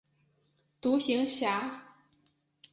[0.81, 1.83] 独行侠。